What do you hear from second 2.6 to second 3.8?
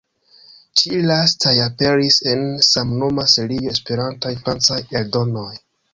samnoma serio